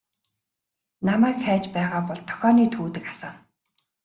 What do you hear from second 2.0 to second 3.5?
бол дохионы түүдэг асаана.